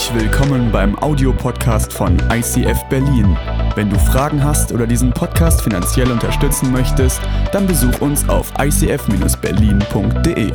[0.00, 3.36] Herzlich willkommen beim Audiopodcast von ICF Berlin.
[3.74, 7.20] Wenn du Fragen hast oder diesen Podcast finanziell unterstützen möchtest,
[7.52, 10.52] dann besuch uns auf icf-berlin.de.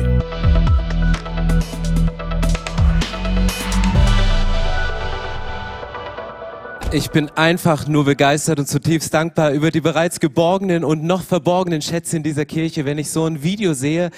[6.92, 11.82] Ich bin einfach nur begeistert und zutiefst dankbar über die bereits geborgenen und noch verborgenen
[11.82, 14.10] Schätze in dieser Kirche, wenn ich so ein Video sehe,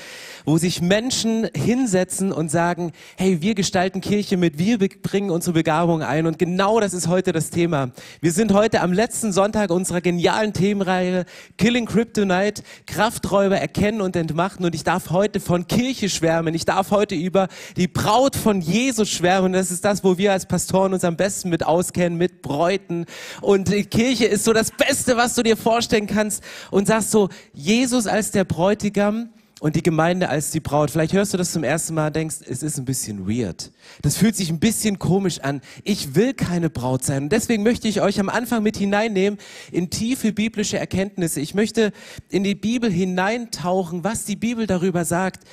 [0.48, 6.02] wo sich Menschen hinsetzen und sagen, hey, wir gestalten Kirche mit, wir bringen unsere Begabung
[6.02, 6.26] ein.
[6.26, 7.90] Und genau das ist heute das Thema.
[8.22, 11.26] Wir sind heute am letzten Sonntag unserer genialen Themenreihe
[11.58, 14.64] Killing Kryptonite, Krafträuber erkennen und entmachten.
[14.64, 16.54] Und ich darf heute von Kirche schwärmen.
[16.54, 19.52] Ich darf heute über die Braut von Jesus schwärmen.
[19.52, 23.04] Das ist das, wo wir als Pastoren uns am besten mit auskennen, mit Bräuten.
[23.42, 26.42] Und Kirche ist so das Beste, was du dir vorstellen kannst.
[26.70, 29.28] Und sagst so, Jesus als der Bräutigam,
[29.60, 30.90] und die Gemeinde als die Braut.
[30.90, 33.72] Vielleicht hörst du das zum ersten Mal und denkst, es ist ein bisschen weird.
[34.02, 35.60] Das fühlt sich ein bisschen komisch an.
[35.82, 37.24] Ich will keine Braut sein.
[37.24, 39.38] Und deswegen möchte ich euch am Anfang mit hineinnehmen
[39.72, 41.40] in tiefe biblische Erkenntnisse.
[41.40, 41.92] Ich möchte
[42.28, 45.44] in die Bibel hineintauchen, was die Bibel darüber sagt,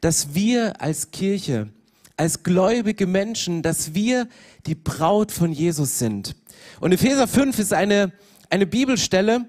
[0.00, 1.68] dass wir als Kirche,
[2.16, 4.28] als gläubige Menschen, dass wir
[4.66, 6.34] die Braut von Jesus sind.
[6.80, 8.12] Und Epheser 5 ist eine,
[8.50, 9.46] eine Bibelstelle,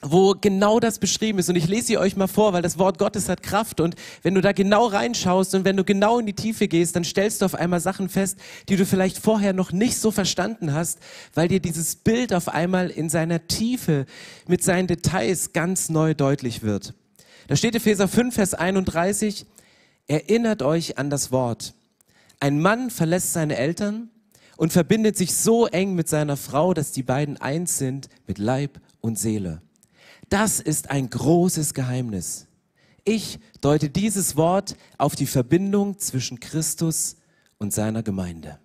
[0.00, 1.48] wo genau das beschrieben ist.
[1.48, 3.80] Und ich lese sie euch mal vor, weil das Wort Gottes hat Kraft.
[3.80, 7.04] Und wenn du da genau reinschaust und wenn du genau in die Tiefe gehst, dann
[7.04, 10.98] stellst du auf einmal Sachen fest, die du vielleicht vorher noch nicht so verstanden hast,
[11.34, 14.06] weil dir dieses Bild auf einmal in seiner Tiefe
[14.48, 16.94] mit seinen Details ganz neu deutlich wird.
[17.46, 19.46] Da steht Epheser 5, Vers 31,
[20.08, 21.74] erinnert euch an das Wort.
[22.40, 24.10] Ein Mann verlässt seine Eltern
[24.56, 28.80] und verbindet sich so eng mit seiner Frau, dass die beiden eins sind mit Leib
[29.00, 29.60] und Seele.
[30.32, 32.46] Das ist ein großes Geheimnis.
[33.04, 37.16] Ich deute dieses Wort auf die Verbindung zwischen Christus
[37.58, 38.58] und seiner Gemeinde.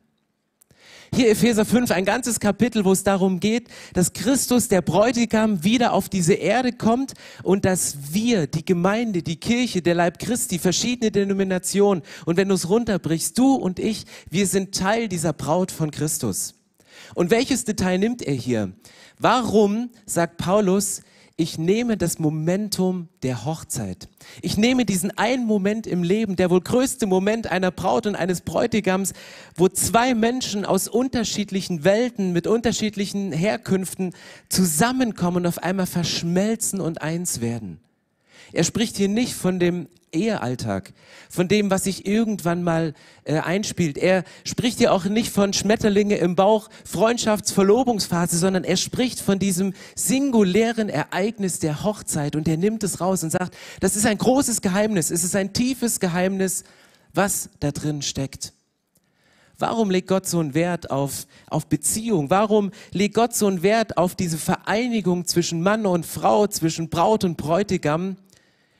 [1.14, 5.92] Hier Epheser 5, ein ganzes Kapitel, wo es darum geht, dass Christus, der Bräutigam, wieder
[5.92, 11.12] auf diese Erde kommt und dass wir, die Gemeinde, die Kirche, der Leib Christi, verschiedene
[11.12, 15.92] Denominationen und wenn du es runterbrichst, du und ich, wir sind Teil dieser Braut von
[15.92, 16.54] Christus.
[17.14, 18.72] Und welches Detail nimmt er hier?
[19.20, 21.02] Warum sagt Paulus,
[21.40, 24.10] ich nehme das Momentum der Hochzeit.
[24.42, 28.42] Ich nehme diesen einen Moment im Leben, der wohl größte Moment einer Braut und eines
[28.42, 29.14] Bräutigams,
[29.56, 34.16] wo zwei Menschen aus unterschiedlichen Welten mit unterschiedlichen Herkünften
[34.50, 37.80] zusammenkommen und auf einmal verschmelzen und eins werden.
[38.54, 40.94] Er spricht hier nicht von dem Ehealltag,
[41.30, 42.94] von dem, was sich irgendwann mal
[43.26, 43.98] äh, einspielt.
[43.98, 49.74] Er spricht hier auch nicht von Schmetterlinge im Bauch, Freundschaftsverlobungsphase, sondern er spricht von diesem
[49.96, 54.62] singulären Ereignis der Hochzeit und er nimmt es raus und sagt, das ist ein großes
[54.62, 56.64] Geheimnis, es ist ein tiefes Geheimnis,
[57.14, 58.54] was da drin steckt.
[59.60, 62.30] Warum legt Gott so einen Wert auf, auf Beziehung?
[62.30, 67.24] Warum legt Gott so einen Wert auf diese Vereinigung zwischen Mann und Frau, zwischen Braut
[67.24, 68.18] und Bräutigam?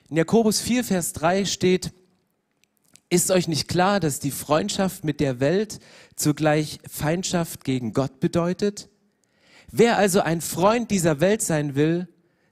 [0.10, 1.92] In Jakobus 4, Vers 3 steht,
[3.10, 5.80] ist euch nicht klar, dass die Freundschaft mit der Welt
[6.16, 8.90] zugleich Feindschaft gegen Gott bedeutet?
[9.72, 12.08] Wer also ein Freund dieser Welt sein will,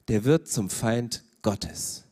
[0.08, 2.04] der wird zum Feind Gottes.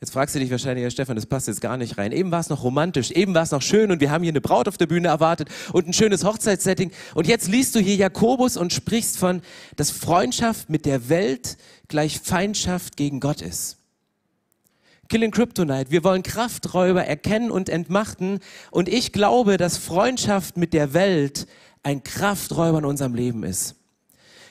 [0.00, 2.12] Jetzt fragst du dich wahrscheinlich, Herr Stefan, das passt jetzt gar nicht rein.
[2.12, 4.40] Eben war es noch romantisch, eben war es noch schön und wir haben hier eine
[4.40, 6.92] Braut auf der Bühne erwartet und ein schönes Hochzeitssetting.
[7.14, 9.42] Und jetzt liest du hier Jakobus und sprichst von,
[9.74, 11.56] dass Freundschaft mit der Welt
[11.88, 13.77] gleich Feindschaft gegen Gott ist.
[15.08, 15.90] Killing Kryptonite.
[15.90, 18.40] Wir wollen Krafträuber erkennen und entmachten.
[18.70, 21.46] Und ich glaube, dass Freundschaft mit der Welt
[21.82, 23.74] ein Krafträuber in unserem Leben ist.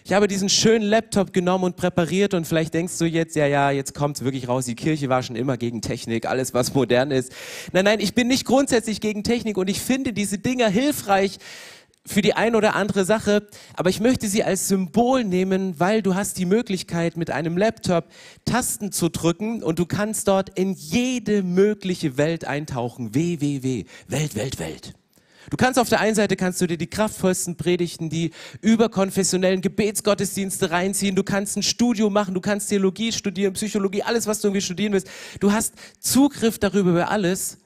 [0.03, 3.71] Ich habe diesen schönen Laptop genommen und präpariert und vielleicht denkst du jetzt, ja, ja,
[3.71, 4.63] jetzt kommt's wirklich raus.
[4.63, 7.33] Die Kirche war schon immer gegen Technik, alles was modern ist.
[7.73, 11.39] Nein, nein, ich bin nicht grundsätzlich gegen Technik und ich finde diese Dinger hilfreich,
[12.07, 16.15] für die ein oder andere Sache, aber ich möchte sie als Symbol nehmen, weil du
[16.15, 18.05] hast die Möglichkeit mit einem Laptop
[18.45, 23.13] Tasten zu drücken und du kannst dort in jede mögliche Welt eintauchen.
[23.13, 23.85] www.
[24.07, 24.93] Welt, Welt, Welt.
[25.49, 28.31] Du kannst auf der einen Seite kannst du dir die kraftvollsten Predigten, die
[28.61, 31.15] überkonfessionellen Gebetsgottesdienste reinziehen.
[31.15, 34.93] Du kannst ein Studium machen, du kannst Theologie studieren, Psychologie, alles, was du irgendwie studieren
[34.93, 35.07] willst.
[35.39, 37.59] Du hast Zugriff darüber über alles.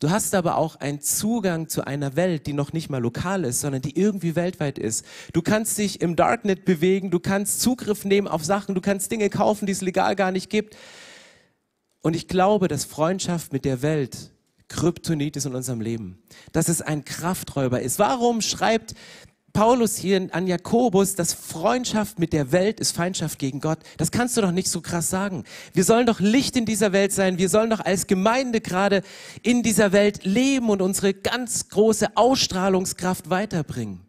[0.00, 3.60] Du hast aber auch einen Zugang zu einer Welt, die noch nicht mal lokal ist,
[3.60, 5.04] sondern die irgendwie weltweit ist.
[5.34, 9.28] Du kannst dich im Darknet bewegen, du kannst Zugriff nehmen auf Sachen, du kannst Dinge
[9.28, 10.74] kaufen, die es legal gar nicht gibt.
[12.00, 14.32] Und ich glaube, dass Freundschaft mit der Welt
[14.68, 16.22] Kryptonit ist in unserem Leben.
[16.52, 17.98] Dass es ein Krafträuber ist.
[17.98, 18.94] Warum schreibt
[19.52, 23.78] Paulus hier an Jakobus, dass Freundschaft mit der Welt ist Feindschaft gegen Gott.
[23.96, 25.44] Das kannst du doch nicht so krass sagen.
[25.72, 27.38] Wir sollen doch Licht in dieser Welt sein.
[27.38, 29.02] Wir sollen doch als Gemeinde gerade
[29.42, 34.00] in dieser Welt leben und unsere ganz große Ausstrahlungskraft weiterbringen.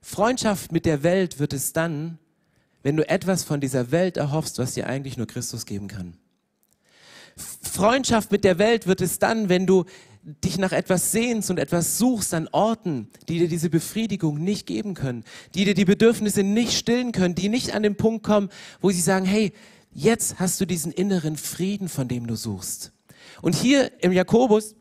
[0.00, 2.18] Freundschaft mit der Welt wird es dann,
[2.82, 6.16] wenn du etwas von dieser Welt erhoffst, was dir eigentlich nur Christus geben kann.
[7.36, 9.84] Freundschaft mit der Welt wird es dann, wenn du
[10.22, 14.94] dich nach etwas sehnst und etwas suchst an Orten, die dir diese Befriedigung nicht geben
[14.94, 15.24] können,
[15.54, 18.50] die dir die Bedürfnisse nicht stillen können, die nicht an den Punkt kommen,
[18.80, 19.52] wo sie sagen, hey,
[19.92, 22.92] jetzt hast du diesen inneren Frieden, von dem du suchst.
[23.42, 24.74] Und hier im Jakobus,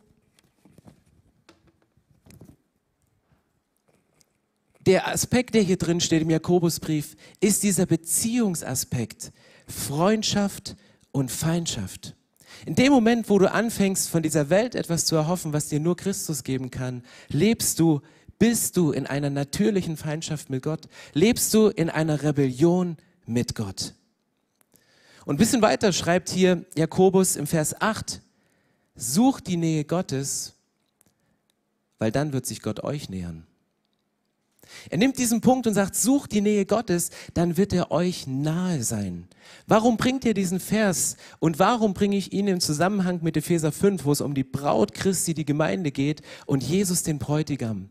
[4.86, 9.32] der Aspekt, der hier drin steht im Jakobusbrief, ist dieser Beziehungsaspekt,
[9.68, 10.76] Freundschaft
[11.12, 12.17] und Feindschaft.
[12.66, 15.96] In dem Moment, wo du anfängst, von dieser Welt etwas zu erhoffen, was dir nur
[15.96, 18.02] Christus geben kann, lebst du,
[18.40, 23.94] bist du in einer natürlichen Feindschaft mit Gott, lebst du in einer Rebellion mit Gott.
[25.26, 28.22] Und ein bisschen weiter schreibt hier Jakobus im Vers 8,
[28.96, 30.54] sucht die Nähe Gottes,
[32.00, 33.46] weil dann wird sich Gott euch nähern.
[34.90, 38.84] Er nimmt diesen Punkt und sagt, sucht die Nähe Gottes, dann wird er euch nahe
[38.84, 39.28] sein.
[39.68, 44.06] Warum bringt ihr diesen Vers und warum bringe ich ihn im Zusammenhang mit Epheser 5,
[44.06, 47.90] wo es um die Braut Christi, die Gemeinde geht und Jesus den Bräutigam?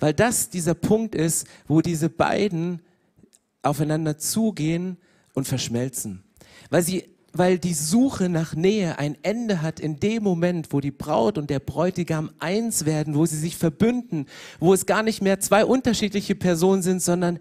[0.00, 2.82] Weil das dieser Punkt ist, wo diese beiden
[3.62, 4.98] aufeinander zugehen
[5.34, 6.22] und verschmelzen.
[6.70, 10.92] Weil sie weil die Suche nach Nähe ein Ende hat in dem Moment, wo die
[10.92, 14.26] Braut und der Bräutigam eins werden, wo sie sich verbünden,
[14.60, 17.40] wo es gar nicht mehr zwei unterschiedliche Personen sind, sondern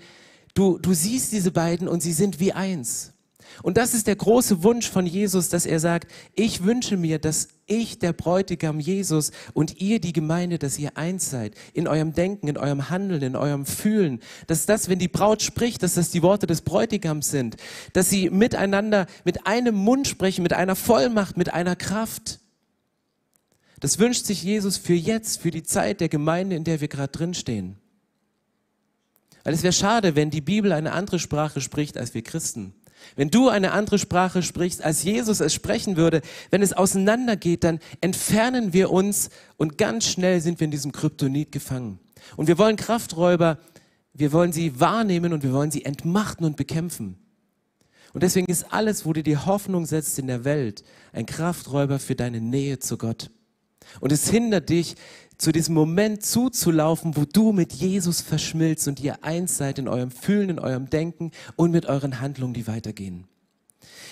[0.56, 3.13] du, du siehst diese beiden und sie sind wie eins.
[3.62, 7.50] Und das ist der große Wunsch von Jesus, dass er sagt, ich wünsche mir, dass
[7.66, 11.56] ich, der Bräutigam Jesus und ihr, die Gemeinde, dass ihr eins seid.
[11.74, 14.19] In eurem Denken, in eurem Handeln, in eurem Fühlen.
[14.48, 17.57] Dass das, wenn die Braut spricht, dass das die Worte des Bräutigams sind.
[17.94, 22.40] Dass sie miteinander, mit einem Mund sprechen, mit einer Vollmacht, mit einer Kraft.
[23.80, 27.12] Das wünscht sich Jesus für jetzt, für die Zeit der Gemeinde, in der wir gerade
[27.12, 27.78] drinstehen.
[29.44, 32.74] Weil es wäre schade, wenn die Bibel eine andere Sprache spricht als wir Christen.
[33.15, 37.79] Wenn du eine andere Sprache sprichst, als Jesus es sprechen würde, wenn es auseinandergeht, dann
[38.01, 42.00] entfernen wir uns und ganz schnell sind wir in diesem Kryptonit gefangen.
[42.38, 43.57] Und wir wollen Krafträuber,
[44.13, 47.17] wir wollen sie wahrnehmen und wir wollen sie entmachten und bekämpfen.
[48.13, 50.83] Und deswegen ist alles, wo du die Hoffnung setzt in der Welt,
[51.13, 53.31] ein Krafträuber für deine Nähe zu Gott.
[53.99, 54.95] Und es hindert dich,
[55.38, 60.12] zu diesem Moment zuzulaufen, wo du mit Jesus verschmilzt und ihr eins seid in eurem
[60.12, 63.25] Fühlen, in eurem Denken und mit euren Handlungen, die weitergehen.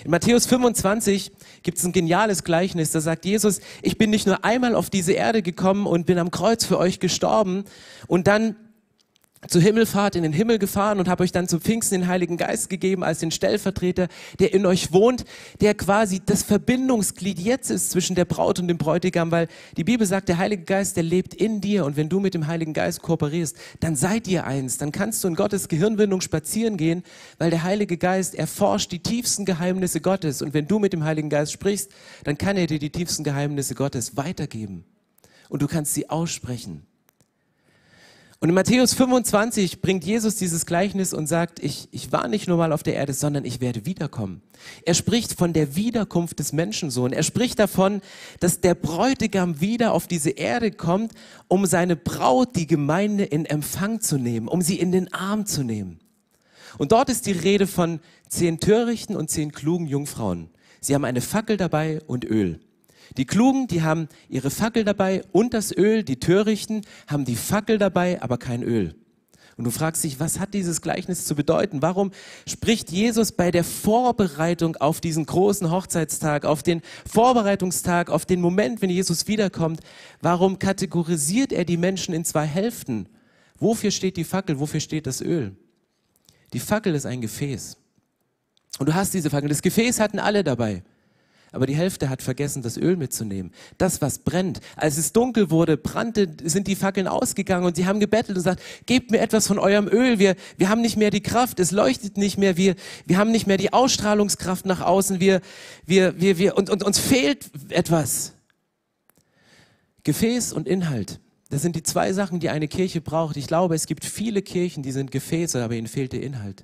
[0.03, 1.31] In Matthäus 25
[1.63, 5.13] gibt es ein geniales Gleichnis, da sagt Jesus, ich bin nicht nur einmal auf diese
[5.13, 7.65] Erde gekommen und bin am Kreuz für euch gestorben
[8.07, 8.56] und dann
[9.47, 12.69] zur Himmelfahrt in den Himmel gefahren und habe euch dann zum Pfingsten den Heiligen Geist
[12.69, 14.07] gegeben als den Stellvertreter,
[14.39, 15.25] der in euch wohnt,
[15.61, 19.47] der quasi das Verbindungsglied jetzt ist zwischen der Braut und dem Bräutigam, weil
[19.77, 22.45] die Bibel sagt, der Heilige Geist, der lebt in dir und wenn du mit dem
[22.45, 27.01] Heiligen Geist kooperierst, dann seid ihr eins, dann kannst du in Gottes Gehirnwindung spazieren gehen,
[27.39, 31.29] weil der Heilige Geist erforscht die tiefsten Geheimnisse Gottes und wenn du mit dem Heiligen
[31.29, 31.91] Geist sprichst,
[32.25, 34.85] dann kann er dir die tiefsten Geheimnisse Gottes weitergeben
[35.49, 36.85] und du kannst sie aussprechen.
[38.43, 42.57] Und in Matthäus 25 bringt Jesus dieses Gleichnis und sagt, ich, ich war nicht nur
[42.57, 44.41] mal auf der Erde, sondern ich werde wiederkommen.
[44.83, 47.13] Er spricht von der Wiederkunft des Menschensohn.
[47.13, 48.01] Er spricht davon,
[48.39, 51.11] dass der Bräutigam wieder auf diese Erde kommt,
[51.49, 55.61] um seine Braut, die Gemeinde, in Empfang zu nehmen, um sie in den Arm zu
[55.61, 55.99] nehmen.
[56.80, 60.49] Und dort ist die Rede von zehn törichten und zehn klugen Jungfrauen.
[60.80, 62.59] Sie haben eine Fackel dabei und Öl.
[63.18, 66.03] Die Klugen, die haben ihre Fackel dabei und das Öl.
[66.03, 68.95] Die Törichten haben die Fackel dabei, aber kein Öl.
[69.57, 71.81] Und du fragst dich, was hat dieses Gleichnis zu bedeuten?
[71.81, 72.11] Warum
[72.47, 78.81] spricht Jesus bei der Vorbereitung auf diesen großen Hochzeitstag, auf den Vorbereitungstag, auf den Moment,
[78.81, 79.81] wenn Jesus wiederkommt,
[80.21, 83.07] warum kategorisiert er die Menschen in zwei Hälften?
[83.59, 84.59] Wofür steht die Fackel?
[84.59, 85.56] Wofür steht das Öl?
[86.53, 87.77] Die Fackel ist ein Gefäß.
[88.80, 89.49] Und du hast diese Fackel.
[89.49, 90.81] Das Gefäß hatten alle dabei
[91.53, 93.51] aber die Hälfte hat vergessen, das Öl mitzunehmen.
[93.77, 94.61] Das, was brennt.
[94.77, 98.61] Als es dunkel wurde, brannte, sind die Fackeln ausgegangen und sie haben gebettelt und gesagt,
[98.85, 100.17] gebt mir etwas von eurem Öl.
[100.17, 103.47] Wir, wir haben nicht mehr die Kraft, es leuchtet nicht mehr, wir, wir haben nicht
[103.47, 105.41] mehr die Ausstrahlungskraft nach außen, wir,
[105.85, 108.33] wir, wir, wir, und, und uns fehlt etwas.
[110.03, 111.19] Gefäß und Inhalt.
[111.49, 113.35] Das sind die zwei Sachen, die eine Kirche braucht.
[113.35, 116.63] Ich glaube, es gibt viele Kirchen, die sind Gefäße, aber ihnen fehlt der Inhalt.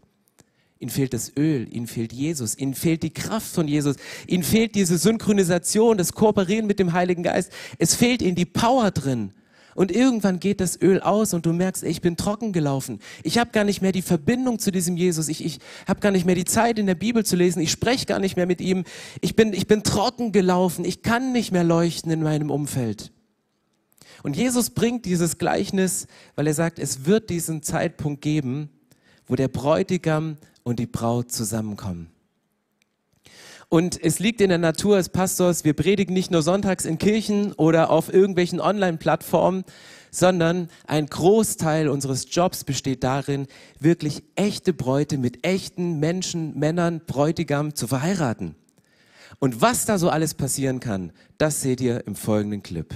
[0.80, 3.96] Ihnen fehlt das Öl, ihnen fehlt Jesus, ihnen fehlt die Kraft von Jesus,
[4.28, 7.52] ihnen fehlt diese Synchronisation, das Kooperieren mit dem Heiligen Geist.
[7.80, 9.34] Es fehlt ihnen die Power drin.
[9.78, 13.00] Und irgendwann geht das Öl aus und du merkst, ey, ich bin trocken gelaufen.
[13.22, 15.28] Ich habe gar nicht mehr die Verbindung zu diesem Jesus.
[15.28, 17.60] Ich, ich habe gar nicht mehr die Zeit in der Bibel zu lesen.
[17.62, 18.86] Ich spreche gar nicht mehr mit ihm.
[19.22, 20.84] Ich bin, ich bin trocken gelaufen.
[20.84, 23.12] Ich kann nicht mehr leuchten in meinem Umfeld.
[24.24, 28.70] Und Jesus bringt dieses Gleichnis, weil er sagt, es wird diesen Zeitpunkt geben,
[29.28, 32.10] wo der Bräutigam und die Braut zusammenkommen.
[33.70, 37.54] Und es liegt in der Natur des Pastors, wir predigen nicht nur sonntags in Kirchen
[37.54, 39.64] oder auf irgendwelchen Online-Plattformen,
[40.12, 43.48] sondern ein Großteil unseres Jobs besteht darin,
[43.80, 48.56] wirklich echte Bräute mit echten Menschen, Männern, Bräutigam zu verheiraten.
[49.40, 52.94] Und was da so alles passieren kann, das seht ihr im folgenden Clip.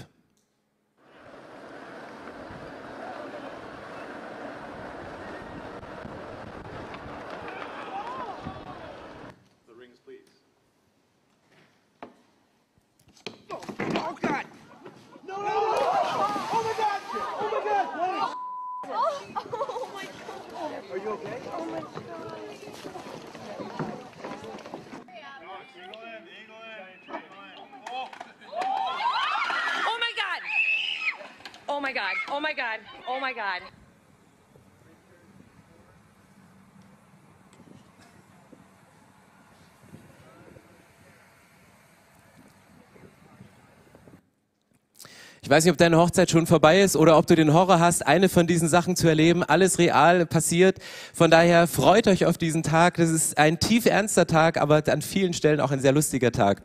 [45.52, 48.30] Weiß nicht, ob deine Hochzeit schon vorbei ist oder ob du den Horror hast, eine
[48.30, 49.44] von diesen Sachen zu erleben.
[49.44, 50.78] Alles real passiert.
[51.14, 52.96] Von daher freut euch auf diesen Tag.
[52.96, 56.64] Das ist ein tief ernster Tag, aber an vielen Stellen auch ein sehr lustiger Tag.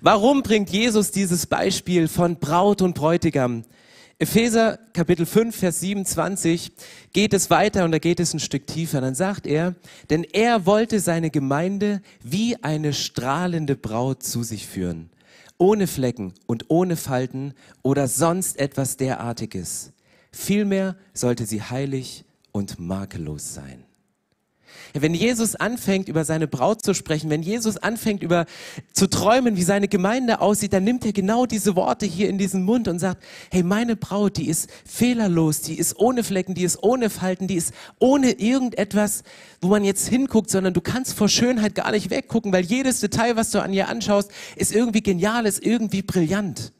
[0.00, 3.64] Warum bringt Jesus dieses Beispiel von Braut und Bräutigam?
[4.22, 6.70] Epheser Kapitel 5, Vers 27
[7.12, 9.00] geht es weiter und da geht es ein Stück tiefer.
[9.00, 9.74] Dann sagt er,
[10.10, 15.10] denn er wollte seine Gemeinde wie eine strahlende Braut zu sich führen
[15.58, 19.92] ohne Flecken und ohne Falten oder sonst etwas derartiges.
[20.30, 23.82] Vielmehr sollte sie heilig und makellos sein.
[24.94, 28.46] Wenn Jesus anfängt, über seine Braut zu sprechen, wenn Jesus anfängt, über
[28.92, 32.62] zu träumen, wie seine Gemeinde aussieht, dann nimmt er genau diese Worte hier in diesen
[32.64, 36.82] Mund und sagt, hey, meine Braut, die ist fehlerlos, die ist ohne Flecken, die ist
[36.82, 39.22] ohne Falten, die ist ohne irgendetwas,
[39.60, 43.36] wo man jetzt hinguckt, sondern du kannst vor Schönheit gar nicht weggucken, weil jedes Detail,
[43.36, 46.72] was du an ihr anschaust, ist irgendwie genial, ist irgendwie brillant.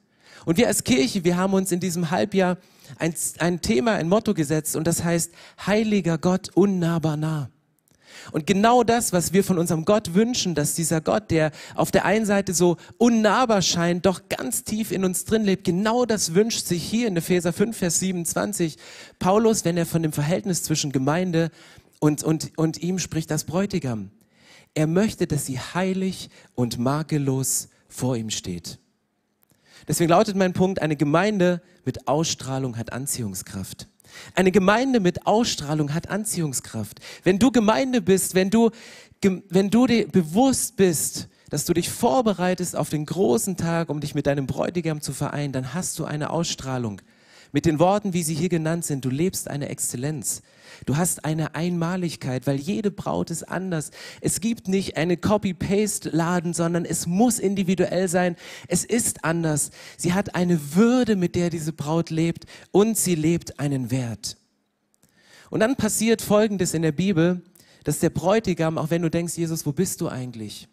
[0.45, 2.59] Und wir als Kirche, wir haben uns in diesem Halbjahr
[2.99, 5.33] ein, ein Thema, ein Motto gesetzt und das heißt,
[5.67, 7.49] heiliger Gott, unnahbar nah.
[8.31, 12.05] Und genau das, was wir von unserem Gott wünschen, dass dieser Gott, der auf der
[12.05, 16.67] einen Seite so unnahbar scheint, doch ganz tief in uns drin lebt, genau das wünscht
[16.67, 18.77] sich hier in Epheser 5, Vers 27
[19.19, 21.51] Paulus, wenn er von dem Verhältnis zwischen Gemeinde
[21.99, 24.11] und, und, und ihm spricht, das Bräutigam.
[24.75, 28.79] Er möchte, dass sie heilig und makellos vor ihm steht.
[29.89, 33.89] Deswegen lautet mein Punkt, eine Gemeinde mit Ausstrahlung hat Anziehungskraft.
[34.35, 37.01] Eine Gemeinde mit Ausstrahlung hat Anziehungskraft.
[37.25, 38.71] Wenn du Gemeinde bist, wenn du,
[39.23, 44.15] wenn du dir bewusst bist, dass du dich vorbereitest auf den großen Tag, um dich
[44.15, 47.03] mit deinem Bräutigam zu vereinen, dann hast du eine Ausstrahlung.
[47.55, 50.41] Mit den Worten, wie sie hier genannt sind, du lebst eine Exzellenz.
[50.87, 53.91] Du hast eine Einmaligkeit, weil jede Braut ist anders.
[54.23, 58.37] Es gibt nicht eine Copy-Paste-Laden, sondern es muss individuell sein.
[58.69, 59.71] Es ist anders.
[59.99, 64.39] Sie hat eine Würde, mit der diese Braut lebt und sie lebt einen Wert.
[65.51, 67.43] Und dann passiert Folgendes in der Bibel,
[67.85, 70.69] dass der Bräutigam, auch wenn du denkst, Jesus, wo bist du eigentlich?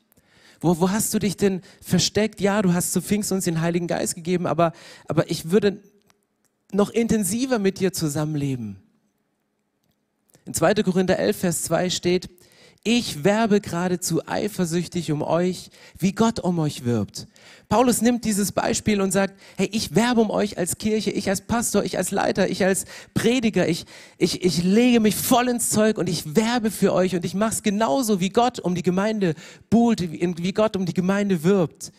[0.62, 2.40] Wo, wo hast du dich denn versteckt?
[2.40, 4.74] Ja, du hast zu Pfingst uns den Heiligen Geist gegeben, aber,
[5.08, 5.82] aber ich würde
[6.72, 8.78] noch intensiver mit dir zusammenleben.
[10.46, 10.76] In 2.
[10.76, 12.30] Korinther 11, Vers 2 steht,
[12.84, 17.28] ich werbe geradezu eifersüchtig um euch, wie Gott um euch wirbt.
[17.68, 21.42] Paulus nimmt dieses Beispiel und sagt, hey, ich werbe um euch als Kirche, ich als
[21.42, 23.86] Pastor, ich als Leiter, ich als Prediger, ich,
[24.18, 27.52] ich, ich lege mich voll ins Zeug und ich werbe für euch und ich mache
[27.52, 29.36] es genauso, wie Gott um die Gemeinde
[29.70, 31.92] buhlt, wie Gott um die Gemeinde wirbt.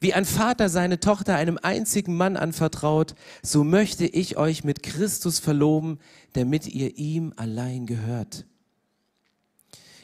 [0.00, 5.38] Wie ein Vater seine Tochter einem einzigen Mann anvertraut, so möchte ich euch mit Christus
[5.38, 5.98] verloben,
[6.32, 8.46] damit ihr ihm allein gehört.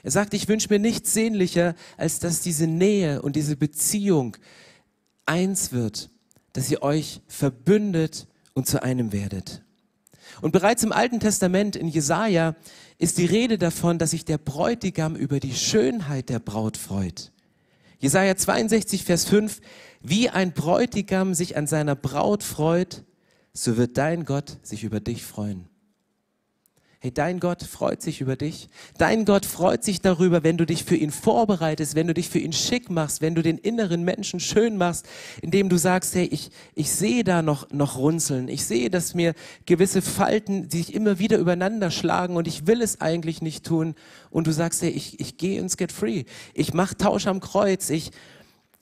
[0.02, 4.36] Er sagt, ich wünsche mir nichts sehnlicher, als dass diese Nähe und diese Beziehung
[5.26, 6.10] eins wird,
[6.52, 9.62] dass ihr euch verbündet und zu einem werdet.
[10.40, 12.54] Und bereits im Alten Testament in Jesaja
[12.98, 17.32] ist die Rede davon, dass sich der Bräutigam über die Schönheit der Braut freut.
[18.00, 19.60] Jesaja 62, Vers 5.
[20.00, 23.04] Wie ein Bräutigam sich an seiner Braut freut,
[23.52, 25.68] so wird dein Gott sich über dich freuen.
[27.02, 28.68] Hey, dein Gott freut sich über dich.
[28.98, 32.40] Dein Gott freut sich darüber, wenn du dich für ihn vorbereitest, wenn du dich für
[32.40, 35.08] ihn schick machst, wenn du den inneren Menschen schön machst,
[35.40, 38.48] indem du sagst, hey, ich, ich sehe da noch, noch Runzeln.
[38.48, 39.32] Ich sehe, dass mir
[39.64, 43.94] gewisse Falten sich immer wieder übereinander schlagen und ich will es eigentlich nicht tun.
[44.28, 46.24] Und du sagst, hey, ich, ich gehe ins Get Free.
[46.52, 47.88] Ich mache Tausch am Kreuz.
[47.88, 48.10] Ich,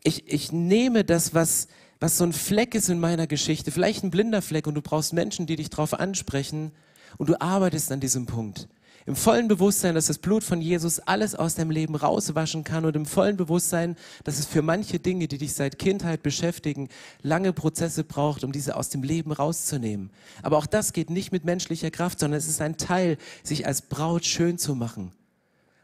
[0.02, 1.68] ich, ich nehme das, was,
[2.00, 5.12] was so ein Fleck ist in meiner Geschichte, vielleicht ein blinder Fleck und du brauchst
[5.12, 6.72] Menschen, die dich darauf ansprechen
[7.16, 8.68] und du arbeitest an diesem Punkt.
[9.08, 12.94] Im vollen Bewusstsein, dass das Blut von Jesus alles aus deinem Leben rauswaschen kann und
[12.94, 16.90] im vollen Bewusstsein, dass es für manche Dinge, die dich seit Kindheit beschäftigen,
[17.22, 20.10] lange Prozesse braucht, um diese aus dem Leben rauszunehmen.
[20.42, 23.80] Aber auch das geht nicht mit menschlicher Kraft, sondern es ist ein Teil, sich als
[23.80, 25.12] Braut schön zu machen.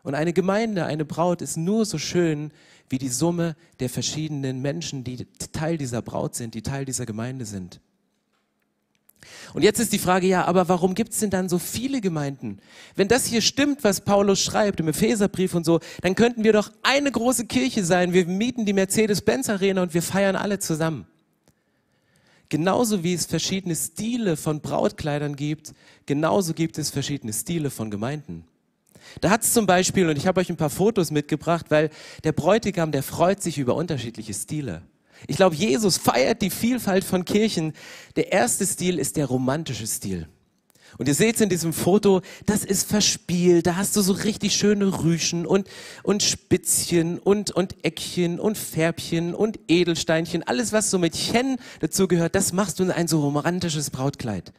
[0.03, 2.53] Und eine Gemeinde, eine Braut ist nur so schön
[2.91, 7.47] wie die Summe der verschiedenen Menschen, die Teil dieser Braut sind, die Teil dieser Gemeinde
[7.47, 7.81] sind.
[9.53, 12.59] Und jetzt ist die Frage, ja, aber warum gibt es denn dann so viele Gemeinden?
[12.97, 16.71] Wenn das hier stimmt, was Paulus schreibt im Epheserbrief und so, dann könnten wir doch
[16.83, 18.13] eine große Kirche sein.
[18.13, 21.07] Wir mieten die Mercedes-Benz Arena und wir feiern alle zusammen.
[22.49, 25.73] Genauso wie es verschiedene Stile von Brautkleidern gibt,
[26.07, 28.45] genauso gibt es verschiedene Stile von Gemeinden.
[29.21, 31.91] Da hat es zum Beispiel, und ich habe euch ein paar Fotos mitgebracht, weil
[32.23, 34.83] der Bräutigam, der freut sich über unterschiedliche Stile.
[35.27, 37.73] Ich glaube, Jesus feiert die Vielfalt von Kirchen.
[38.17, 40.29] Der erste Stil ist der romantische Stil.
[40.99, 43.67] Und ihr seht es in diesem Foto, das ist verspielt.
[43.67, 45.69] Da hast du so richtig schöne Rüschen und,
[46.03, 50.43] und Spitzchen und, und Eckchen und Färbchen und Edelsteinchen.
[50.45, 54.53] Alles, was so mit Chen dazu gehört, das machst du in ein so romantisches Brautkleid.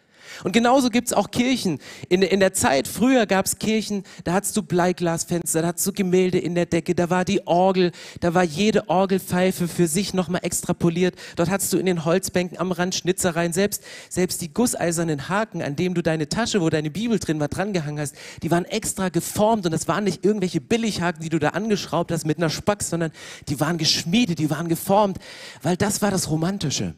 [0.43, 1.79] Und genauso gibt's auch Kirchen.
[2.09, 6.39] In, in der Zeit, früher gab's Kirchen, da hattest du Bleiglasfenster, da hattest du Gemälde
[6.39, 11.15] in der Decke, da war die Orgel, da war jede Orgelpfeife für sich nochmal extrapoliert.
[11.35, 13.53] Dort hattest du in den Holzbänken am Rand Schnitzereien.
[13.53, 17.47] Selbst, selbst die gusseisernen Haken, an dem du deine Tasche, wo deine Bibel drin war,
[17.47, 21.49] drangehangen hast, die waren extra geformt und das waren nicht irgendwelche Billighaken, die du da
[21.49, 23.11] angeschraubt hast mit einer Spax, sondern
[23.47, 25.17] die waren geschmiedet, die waren geformt,
[25.61, 26.95] weil das war das Romantische.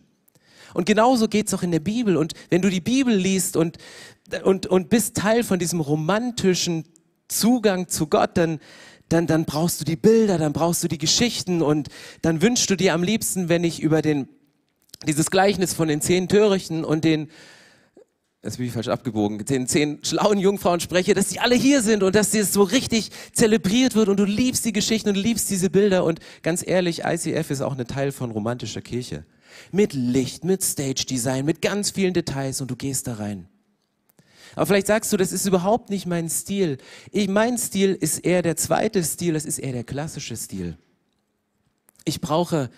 [0.78, 2.18] Und genauso geht's auch in der Bibel.
[2.18, 3.80] Und wenn du die Bibel liest und,
[4.44, 6.84] und, und bist Teil von diesem romantischen
[7.28, 8.60] Zugang zu Gott, dann,
[9.10, 11.64] dann, dann brauchst du die Bilder, dann brauchst du die Geschichten.
[11.64, 11.88] Und
[12.22, 14.30] dann wünschst du dir am liebsten, wenn ich über den,
[15.08, 17.32] dieses Gleichnis von den zehn Törichten und den,
[18.44, 22.04] jetzt bin ich falsch abgebogen, den zehn schlauen Jungfrauen spreche, dass die alle hier sind
[22.04, 25.50] und dass das so richtig zelebriert wird und du liebst die Geschichten und du liebst
[25.50, 26.04] diese Bilder.
[26.04, 29.26] Und ganz ehrlich, ICF ist auch ein Teil von romantischer Kirche
[29.72, 33.48] mit Licht, mit Stage Design, mit ganz vielen Details und du gehst da rein.
[34.56, 36.78] Aber vielleicht sagst du, das ist überhaupt nicht mein Stil.
[37.12, 40.78] Ich, mein Stil ist eher der zweite Stil, das ist eher der klassische Stil.
[42.06, 42.72] Ich brauche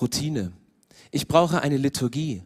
[0.00, 0.52] Routine.
[1.10, 2.42] Ich brauche eine Liturgie.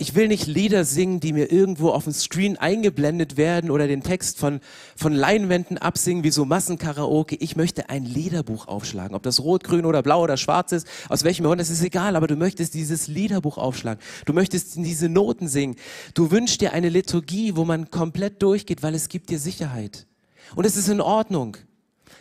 [0.00, 4.04] Ich will nicht Lieder singen, die mir irgendwo auf dem Screen eingeblendet werden oder den
[4.04, 4.60] Text von,
[4.94, 7.34] von Leinwänden absingen, wie so Massenkaraoke.
[7.34, 9.16] Ich möchte ein Liederbuch aufschlagen.
[9.16, 12.14] Ob das rot, grün oder blau oder schwarz ist, aus welchem Grund, das ist egal,
[12.14, 14.00] aber du möchtest dieses Liederbuch aufschlagen.
[14.24, 15.74] Du möchtest diese Noten singen.
[16.14, 20.06] Du wünschst dir eine Liturgie, wo man komplett durchgeht, weil es gibt dir Sicherheit.
[20.54, 21.56] Und es ist in Ordnung.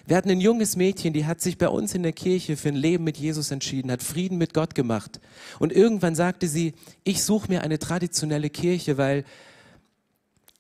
[0.06, 2.76] Wir hatten ein junges Mädchen, die hat sich bei uns in der Kirche für ein
[2.76, 5.20] Leben mit Jesus entschieden, hat Frieden mit Gott gemacht.
[5.60, 6.74] Und irgendwann sagte sie,
[7.04, 9.24] ich suche mir eine traditionelle Kirche, weil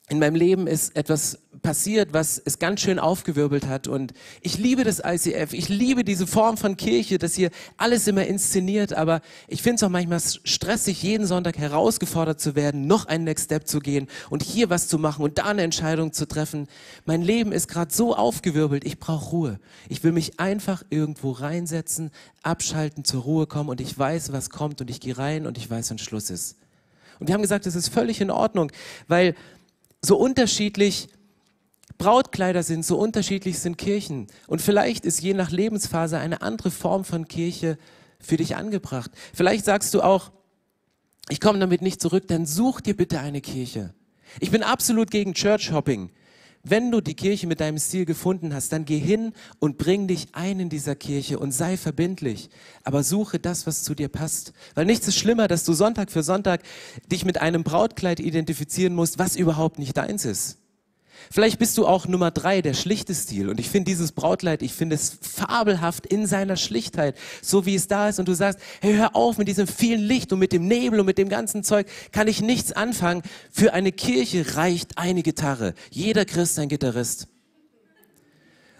[0.10, 3.90] in meinem Leben ist etwas passiert, was es ganz schön aufgewirbelt hat.
[3.90, 5.52] Und ich liebe das ICF.
[5.52, 8.94] Ich liebe diese Form von Kirche, dass hier alles immer inszeniert.
[8.94, 13.46] Aber ich finde es auch manchmal stressig, jeden Sonntag herausgefordert zu werden, noch einen Next
[13.46, 16.68] Step zu gehen und hier was zu machen und da eine Entscheidung zu treffen.
[17.06, 18.86] Mein Leben ist gerade so aufgewirbelt.
[18.86, 19.60] Ich brauche Ruhe.
[19.90, 22.12] Ich will mich einfach irgendwo reinsetzen,
[22.44, 25.70] abschalten, zur Ruhe kommen und ich weiß, was kommt und ich gehe rein und ich
[25.70, 26.56] weiß, wann Schluss ist.
[27.20, 28.72] Und wir haben gesagt, das ist völlig in Ordnung,
[29.08, 29.36] weil
[30.02, 31.10] so unterschiedlich
[31.98, 34.28] Brautkleider sind, so unterschiedlich sind Kirchen.
[34.48, 37.78] Und vielleicht ist je nach Lebensphase eine andere Form von Kirche
[38.20, 39.12] für dich angebracht.
[39.34, 40.32] Vielleicht sagst du auch,
[41.30, 43.94] ich komme damit nicht zurück, dann such dir bitte eine Kirche.
[44.40, 46.12] Ich bin absolut gegen Church Hopping.
[46.70, 50.28] Wenn du die Kirche mit deinem Stil gefunden hast, dann geh hin und bring dich
[50.34, 52.50] ein in dieser Kirche und sei verbindlich.
[52.84, 54.54] Aber suche das, was zu dir passt.
[54.76, 56.62] Weil nichts ist schlimmer, dass du Sonntag für Sonntag
[57.10, 60.58] dich mit einem Brautkleid identifizieren musst, was überhaupt nicht deins ist.
[61.32, 63.50] Vielleicht bist du auch Nummer drei, der schlichte Stil.
[63.50, 67.88] Und ich finde dieses Brautkleid, ich finde es fabelhaft in seiner Schlichtheit, so wie es
[67.88, 68.20] da ist.
[68.20, 71.06] Und du sagst, hey, hör auf mit diesem vielen Licht und mit dem Nebel und
[71.06, 73.22] mit dem ganzen Zeug, kann ich nichts anfangen.
[73.52, 75.74] Für eine Kirche reicht eine Gitarre.
[75.92, 77.28] Jeder Christ ein Gitarrist.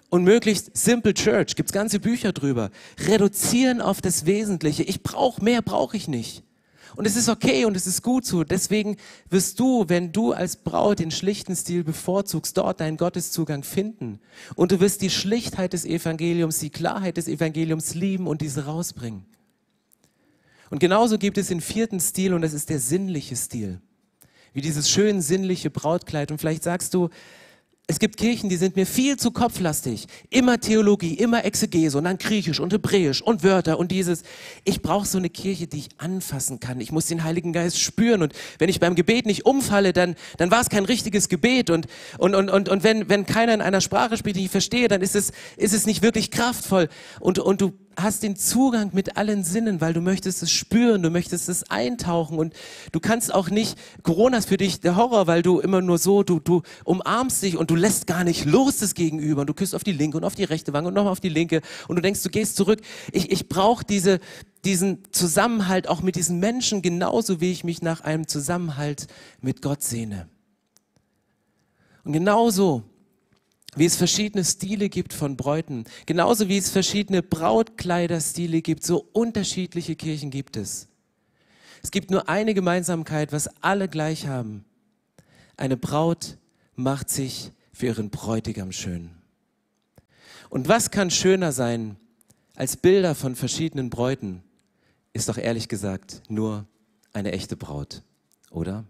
[0.10, 2.70] Und möglichst Simple Church, gibt's ganze Bücher drüber.
[3.08, 4.84] Reduzieren auf das Wesentliche.
[4.84, 6.44] Ich brauche mehr, brauche ich nicht.
[6.98, 8.44] Und es ist okay und es ist gut so.
[8.44, 8.98] Deswegen
[9.30, 14.20] wirst du, wenn du als Braut den schlichten Stil bevorzugst, dort deinen Gotteszugang finden.
[14.56, 19.26] Und du wirst die Schlichtheit des Evangeliums, die Klarheit des Evangeliums lieben und diese rausbringen.
[20.72, 23.80] Und genauso gibt es den vierten Stil und das ist der sinnliche Stil.
[24.54, 26.32] Wie dieses schön sinnliche Brautkleid.
[26.32, 27.10] Und vielleicht sagst du,
[27.90, 30.08] es gibt Kirchen, die sind mir viel zu kopflastig.
[30.30, 34.24] Immer Theologie, immer Exegese und dann Griechisch und Hebräisch und Wörter und dieses.
[34.66, 36.82] Ich brauche so eine Kirche, die ich anfassen kann.
[36.82, 40.52] Ich muss den Heiligen Geist spüren und wenn ich beim Gebet nicht umfalle, dann, dann
[40.52, 43.80] war es kein richtiges Gebet und, und, und, und, und wenn, wenn keiner in einer
[43.80, 46.90] Sprache spricht, die ich verstehe, dann ist es, ist es nicht wirklich kraftvoll
[47.22, 51.10] und, und du hast den Zugang mit allen Sinnen, weil du möchtest es spüren, du
[51.10, 52.54] möchtest es eintauchen und
[52.92, 56.22] du kannst auch nicht, Corona ist für dich der Horror, weil du immer nur so,
[56.22, 59.74] du, du umarmst dich und du lässt gar nicht los das Gegenüber und du küsst
[59.74, 62.02] auf die linke und auf die rechte Wange und nochmal auf die linke und du
[62.02, 62.82] denkst, du gehst zurück.
[63.12, 64.20] Ich, ich brauche diese,
[64.64, 69.08] diesen Zusammenhalt auch mit diesen Menschen genauso, wie ich mich nach einem Zusammenhalt
[69.42, 70.30] mit Gott sehne.
[72.04, 72.84] Und genauso
[73.78, 79.96] wie es verschiedene Stile gibt von Bräuten, genauso wie es verschiedene Brautkleiderstile gibt, so unterschiedliche
[79.96, 80.88] Kirchen gibt es.
[81.84, 84.66] Es gibt nur eine Gemeinsamkeit, was alle gleich haben.
[85.58, 86.38] Eine Braut
[86.76, 89.12] macht sich für ihren Bräutigam schön.
[90.50, 91.98] Und was kann schöner sein
[92.56, 94.44] als Bilder von verschiedenen Bräuten?
[95.14, 96.66] Ist doch ehrlich gesagt nur
[97.14, 98.04] eine echte Braut,
[98.50, 98.86] oder?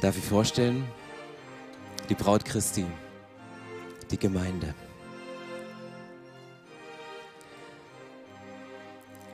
[0.00, 0.84] Darf ich vorstellen?
[2.08, 2.86] Die Braut Christi,
[4.10, 4.74] die Gemeinde.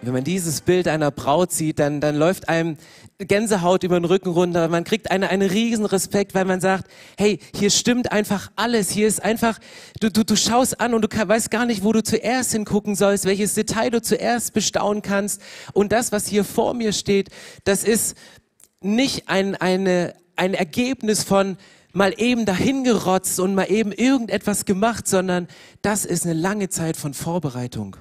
[0.02, 2.76] Wenn man dieses Bild einer Braut sieht, dann, dann läuft einem
[3.18, 4.66] Gänsehaut über den Rücken runter.
[4.68, 8.90] Man kriegt einen, einen riesen Respekt, weil man sagt, hey, hier stimmt einfach alles.
[8.90, 9.60] Hier ist einfach,
[10.00, 13.24] du, du, du schaust an und du weißt gar nicht, wo du zuerst hingucken sollst,
[13.24, 15.40] welches Detail du zuerst bestaunen kannst.
[15.72, 17.30] Und das, was hier vor mir steht,
[17.64, 18.16] das ist
[18.80, 21.56] nicht ein, eine, ein Ergebnis von
[21.92, 25.48] mal eben dahingerotzt und mal eben irgendetwas gemacht, sondern
[25.82, 27.96] das ist eine lange Zeit von Vorbereitung.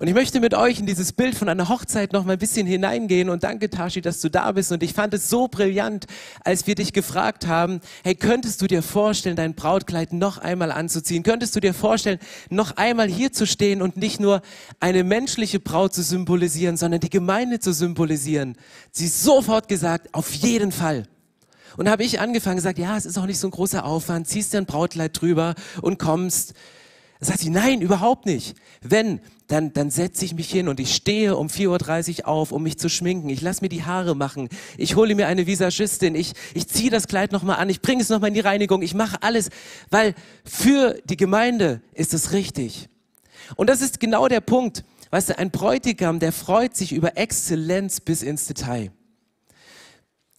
[0.00, 2.66] Und ich möchte mit euch in dieses Bild von einer Hochzeit noch mal ein bisschen
[2.66, 6.06] hineingehen und danke Tashi, dass du da bist und ich fand es so brillant,
[6.42, 11.22] als wir dich gefragt haben, hey, könntest du dir vorstellen, dein Brautkleid noch einmal anzuziehen?
[11.22, 14.42] Könntest du dir vorstellen, noch einmal hier zu stehen und nicht nur
[14.80, 18.56] eine menschliche Braut zu symbolisieren, sondern die Gemeinde zu symbolisieren?
[18.92, 21.04] Sie sofort gesagt, auf jeden Fall.
[21.76, 24.52] Und habe ich angefangen gesagt, ja, es ist auch nicht so ein großer Aufwand, ziehst
[24.52, 26.54] dir ein Brautkleid drüber und kommst.
[27.20, 28.56] Da sagt sie, nein, überhaupt nicht.
[28.80, 32.62] Wenn, dann, dann setze ich mich hin und ich stehe um 4.30 Uhr auf, um
[32.62, 33.28] mich zu schminken.
[33.28, 34.48] Ich lasse mir die Haare machen.
[34.78, 36.14] Ich hole mir eine Visagistin.
[36.14, 37.68] Ich, ich ziehe das Kleid nochmal an.
[37.68, 38.80] Ich bringe es nochmal in die Reinigung.
[38.80, 39.50] Ich mache alles,
[39.90, 42.88] weil für die Gemeinde ist es richtig.
[43.56, 44.84] Und das ist genau der Punkt.
[45.10, 48.92] Weißt du, ein Bräutigam, der freut sich über Exzellenz bis ins Detail.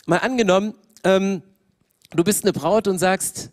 [0.06, 1.42] Mal angenommen, ähm,
[2.12, 3.52] du bist eine Braut und sagst,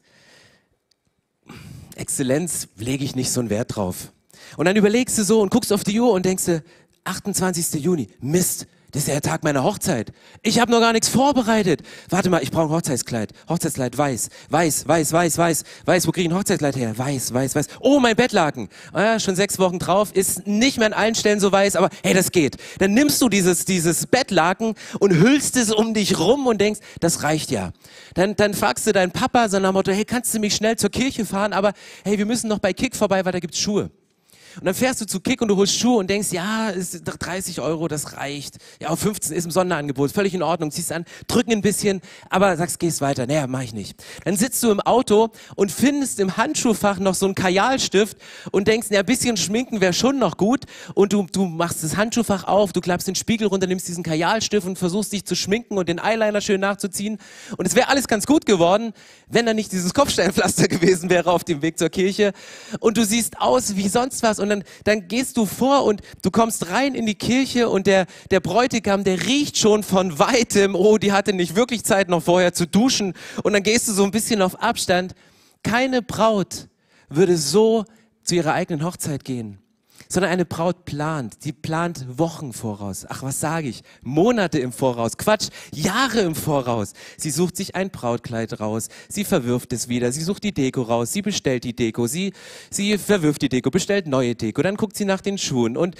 [1.97, 4.13] Exzellenz lege ich nicht so einen Wert drauf.
[4.57, 6.63] Und dann überlegst du so und guckst auf die Uhr und denkst du,
[7.05, 7.83] 28.
[7.83, 10.13] Juni, Mist, das ist der Tag meiner Hochzeit.
[10.43, 11.83] Ich habe noch gar nichts vorbereitet.
[12.09, 13.33] Warte mal, ich brauche ein Hochzeitskleid.
[13.47, 16.07] Hochzeitskleid weiß, weiß, weiß, weiß, weiß, weiß.
[16.07, 16.97] Wo kriege ich ein Hochzeitskleid her?
[16.97, 17.67] Weiß, weiß, weiß.
[17.81, 18.71] Oh, mein Bettlaken.
[18.95, 21.91] Ah, ja, schon sechs Wochen drauf, ist nicht mehr an allen Stellen so weiß, aber
[22.03, 22.57] hey, das geht.
[22.79, 27.23] Dann nimmst du dieses, dieses Bettlaken und hüllst es um dich rum und denkst, das
[27.23, 27.73] reicht ja.
[28.15, 30.77] Dann, dann fragst du deinen Papa so nach dem Motto, hey, kannst du mich schnell
[30.77, 31.53] zur Kirche fahren?
[31.53, 31.75] Aber
[32.05, 33.91] hey, wir müssen noch bei Kick vorbei, weil da gibt's Schuhe.
[34.57, 37.61] Und dann fährst du zu Kick und du holst Schuhe und denkst, ja, ist 30
[37.61, 38.57] Euro, das reicht.
[38.81, 40.71] Ja, 15 ist im Sonderangebot, völlig in Ordnung.
[40.71, 43.27] Ziehst an, drücken ein bisschen, aber sagst, gehst weiter.
[43.27, 44.03] Naja, mach ich nicht.
[44.25, 48.17] Dann sitzt du im Auto und findest im Handschuhfach noch so einen Kajalstift
[48.51, 50.65] und denkst, ja, ein bisschen schminken wäre schon noch gut.
[50.95, 54.67] Und du, du machst das Handschuhfach auf, du klappst den Spiegel runter, nimmst diesen Kajalstift
[54.67, 57.19] und versuchst dich zu schminken und den Eyeliner schön nachzuziehen.
[57.57, 58.93] Und es wäre alles ganz gut geworden,
[59.29, 62.33] wenn da nicht dieses Kopfsteinpflaster gewesen wäre auf dem Weg zur Kirche.
[62.81, 66.01] Und du siehst aus wie sonst was machst und dann, dann gehst du vor und
[66.23, 70.75] du kommst rein in die Kirche und der, der Bräutigam, der riecht schon von weitem,
[70.75, 74.05] oh, die hatte nicht wirklich Zeit noch vorher zu duschen und dann gehst du so
[74.05, 75.15] ein bisschen auf Abstand.
[75.63, 76.69] Keine Braut
[77.09, 77.85] würde so
[78.23, 79.59] zu ihrer eigenen Hochzeit gehen
[80.09, 81.45] sondern eine Braut plant.
[81.45, 83.07] Die plant Wochen voraus.
[83.09, 83.83] Ach, was sage ich?
[84.03, 85.17] Monate im Voraus.
[85.17, 86.93] Quatsch, Jahre im Voraus.
[87.17, 88.89] Sie sucht sich ein Brautkleid raus.
[89.09, 90.13] Sie verwirft es wieder.
[90.13, 91.13] Sie sucht die Deko raus.
[91.13, 92.07] Sie bestellt die Deko.
[92.07, 92.33] Sie,
[92.71, 94.63] sie verwirft die Deko, bestellt neue Deko.
[94.63, 95.97] Dann guckt sie nach den Schuhen und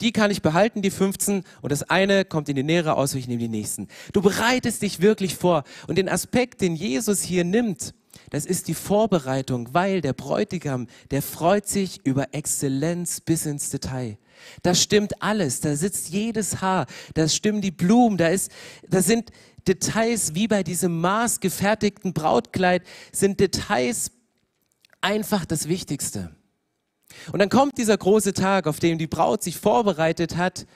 [0.00, 3.28] die kann ich behalten, die 15, und das eine kommt in die nähere aus, ich
[3.28, 3.86] nehme die nächsten.
[4.14, 5.64] Du bereitest dich wirklich vor.
[5.86, 7.92] Und den Aspekt, den Jesus hier nimmt,
[8.30, 14.18] das ist die Vorbereitung, weil der Bräutigam, der freut sich über Exzellenz bis ins Detail.
[14.62, 18.50] Da stimmt alles, da sitzt jedes Haar, da stimmen die Blumen, da ist,
[18.88, 19.30] da sind
[19.66, 24.10] Details wie bei diesem maßgefertigten Brautkleid, sind Details
[25.00, 26.34] einfach das Wichtigste.
[27.32, 30.66] Und dann kommt dieser große Tag, auf dem die Braut sich vorbereitet hat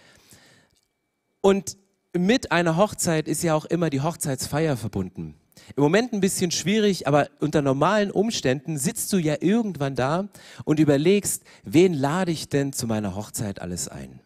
[1.41, 1.77] und
[2.13, 5.35] mit einer Hochzeit ist ja auch immer die Hochzeitsfeier verbunden.
[5.75, 10.29] Im Moment ein bisschen schwierig, aber unter normalen Umständen sitzt du ja irgendwann da
[10.65, 14.21] und überlegst, wen lade ich denn zu meiner Hochzeit alles ein?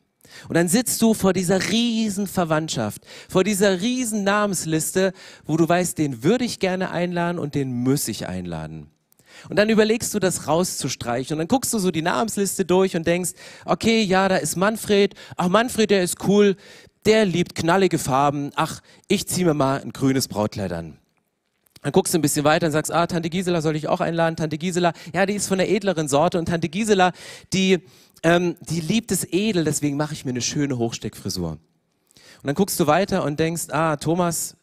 [0.48, 5.12] Und dann sitzt du vor dieser riesen Verwandtschaft, vor dieser riesen Namensliste,
[5.44, 8.88] wo du weißt, den würde ich gerne einladen und den muss ich einladen.
[9.48, 11.34] Und dann überlegst du, das rauszustreichen.
[11.34, 13.30] Und dann guckst du so die Namensliste durch und denkst,
[13.64, 15.14] okay, ja, da ist Manfred.
[15.36, 16.56] Ach, Manfred, der ist cool.
[17.06, 18.50] Der liebt knallige Farben.
[18.56, 20.99] Ach, ich ziehe mir mal ein grünes Brautkleid an.
[21.82, 24.36] Dann guckst du ein bisschen weiter und sagst, ah, Tante Gisela soll ich auch einladen.
[24.36, 26.38] Tante Gisela, ja, die ist von der edleren Sorte.
[26.38, 27.12] Und Tante Gisela,
[27.52, 27.78] die,
[28.22, 31.52] ähm, die liebt es edel, deswegen mache ich mir eine schöne Hochsteckfrisur.
[31.52, 34.56] Und dann guckst du weiter und denkst, ah, Thomas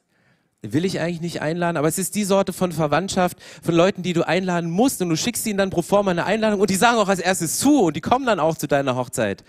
[0.62, 4.14] will ich eigentlich nicht einladen, aber es ist die Sorte von Verwandtschaft, von Leuten, die
[4.14, 6.98] du einladen musst und du schickst ihnen dann pro forma eine Einladung und die sagen
[6.98, 9.44] auch als erstes zu und die kommen dann auch zu deiner Hochzeit.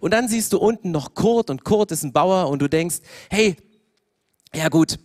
[0.00, 2.98] Und dann siehst du unten noch Kurt und Kurt ist ein Bauer und du denkst,
[3.28, 3.56] hey,
[4.54, 4.98] ja gut,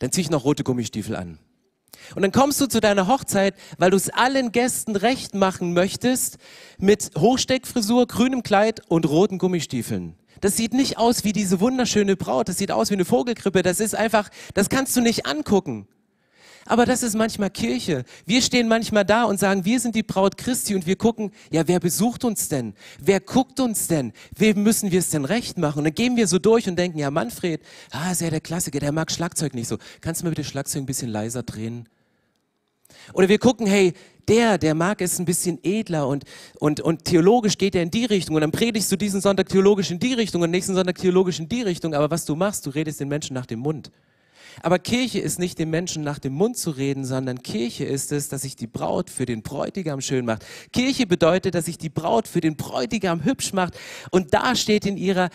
[0.00, 1.38] dann zieh ich noch rote Gummistiefel an.
[2.14, 6.38] Und dann kommst du zu deiner Hochzeit, weil du es allen Gästen recht machen möchtest,
[6.78, 10.16] mit Hochsteckfrisur, grünem Kleid und roten Gummistiefeln.
[10.40, 13.78] Das sieht nicht aus wie diese wunderschöne Braut, das sieht aus wie eine Vogelgrippe, das
[13.78, 15.86] ist einfach, das kannst du nicht angucken.
[16.66, 18.04] Aber das ist manchmal Kirche.
[18.26, 21.66] Wir stehen manchmal da und sagen, wir sind die Braut Christi und wir gucken, ja,
[21.66, 22.74] wer besucht uns denn?
[23.00, 24.12] Wer guckt uns denn?
[24.36, 25.78] Wem müssen wir es denn recht machen?
[25.78, 28.78] Und dann gehen wir so durch und denken, ja, Manfred, ah, ist ja der Klassiker,
[28.78, 29.78] der mag Schlagzeug nicht so.
[30.00, 31.88] Kannst du mal bitte Schlagzeug ein bisschen leiser drehen?
[33.14, 33.94] Oder wir gucken, hey,
[34.28, 36.24] der, der mag es ein bisschen edler und,
[36.58, 39.90] und, und theologisch geht er in die Richtung und dann predigst du diesen Sonntag theologisch
[39.90, 41.94] in die Richtung und nächsten Sonntag theologisch in die Richtung.
[41.94, 43.90] Aber was du machst, du redest den Menschen nach dem Mund.
[44.62, 48.28] Aber Kirche ist nicht dem Menschen nach dem Mund zu reden, sondern Kirche ist es,
[48.28, 50.44] dass sich die Braut für den Bräutigam schön macht.
[50.72, 53.78] Kirche bedeutet, dass sich die Braut für den Bräutigam hübsch macht
[54.10, 55.30] und da steht in ihrer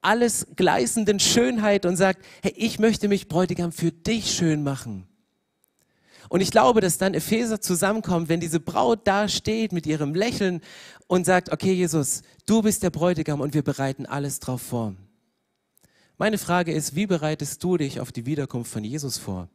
[0.00, 5.08] alles gleißenden Schönheit und sagt, hey, ich möchte mich Bräutigam für dich schön machen.
[6.28, 10.60] Und ich glaube, dass dann Epheser zusammenkommt, wenn diese Braut da steht mit ihrem Lächeln
[11.06, 14.94] und sagt, okay Jesus, du bist der Bräutigam und wir bereiten alles drauf vor.
[16.20, 19.48] Meine Frage ist, wie bereitest du dich auf die Wiederkunft von Jesus vor?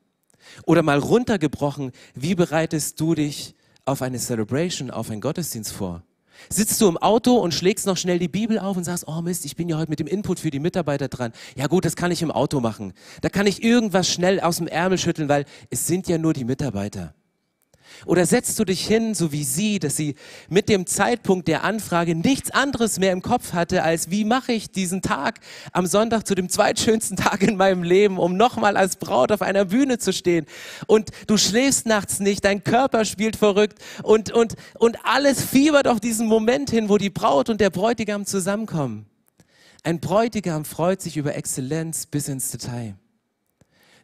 [0.65, 6.03] Oder mal runtergebrochen, wie bereitest du dich auf eine Celebration, auf einen Gottesdienst vor?
[6.47, 9.43] Sitzt du im Auto und schlägst noch schnell die Bibel auf und sagst, oh Mist,
[9.43, 11.33] ich bin ja heute mit dem Input für die Mitarbeiter dran.
[11.57, 12.93] Ja gut, das kann ich im Auto machen.
[13.19, 16.45] Da kann ich irgendwas schnell aus dem Ärmel schütteln, weil es sind ja nur die
[16.45, 17.13] Mitarbeiter.
[18.05, 20.15] Oder setzt du dich hin, so wie sie, dass sie
[20.49, 24.71] mit dem Zeitpunkt der Anfrage nichts anderes mehr im Kopf hatte, als wie mache ich
[24.71, 25.39] diesen Tag
[25.71, 29.65] am Sonntag zu dem zweitschönsten Tag in meinem Leben, um nochmal als Braut auf einer
[29.65, 30.45] Bühne zu stehen.
[30.87, 35.99] Und du schläfst nachts nicht, dein Körper spielt verrückt und, und, und alles fiebert auf
[35.99, 39.05] diesen Moment hin, wo die Braut und der Bräutigam zusammenkommen.
[39.83, 42.95] Ein Bräutigam freut sich über Exzellenz bis ins Detail.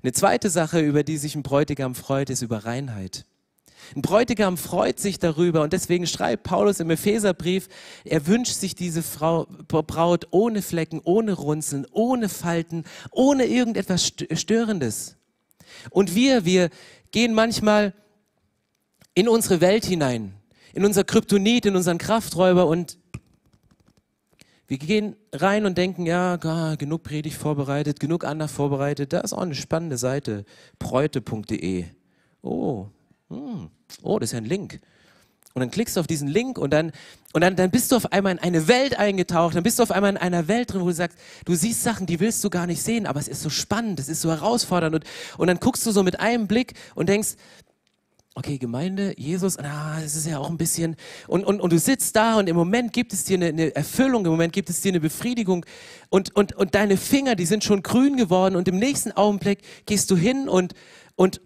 [0.02, 3.26] Eine zweite Sache, über die sich ein Bräutigam freut, ist über Reinheit.
[3.96, 7.68] Ein Bräutigam freut sich darüber und deswegen schreibt Paulus im Epheserbrief,
[8.06, 15.18] er wünscht sich diese Frau, Braut ohne Flecken, ohne Runzeln, ohne Falten, ohne irgendetwas Störendes.
[15.90, 16.70] Und wir, wir
[17.12, 17.94] gehen manchmal
[19.14, 20.34] in unsere Welt hinein,
[20.74, 22.98] in unser Kryptonit, in unseren Krafträuber und
[24.68, 26.36] wir gehen rein und denken, ja,
[26.76, 29.14] genug Predigt vorbereitet, genug Anna vorbereitet.
[29.14, 30.46] Da ist auch eine spannende Seite,
[30.78, 31.86] preute.de.
[32.44, 32.86] Oh,
[33.30, 33.70] hm,
[34.02, 34.80] oh, das ist ja ein Link.
[35.56, 36.92] Und dann klickst du auf diesen Link und dann,
[37.34, 39.92] und dann, dann bist du auf einmal in eine Welt eingetaucht, dann bist du auf
[39.92, 42.68] einmal in einer Welt drin, wo du sagst, du siehst Sachen, die willst du gar
[42.68, 44.96] nicht sehen, aber es ist so spannend, es ist so herausfordernd.
[44.96, 45.06] Und,
[45.38, 47.30] und dann guckst du so mit einem Blick und denkst,
[48.36, 50.96] okay, Gemeinde, Jesus, ah, das ist ja auch ein bisschen,
[51.28, 54.26] und, und, und du sitzt da und im Moment gibt es dir eine, eine Erfüllung,
[54.26, 55.66] im Moment gibt es dir eine Befriedigung.
[56.10, 60.10] Und, und, und deine Finger, die sind schon grün geworden und im nächsten Augenblick gehst
[60.12, 60.74] du hin und,
[61.16, 61.42] und,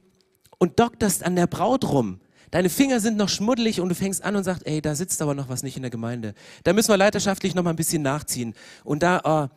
[0.63, 2.21] und dokterst an der Braut rum.
[2.49, 5.35] Deine Finger sind noch schmuddelig und du fängst an und sagst, ey, da sitzt aber
[5.35, 6.33] noch was nicht in der Gemeinde.
[6.63, 8.53] Da müssen wir leiterschaftlich noch mal ein bisschen nachziehen.
[8.85, 9.53] Und da, oh,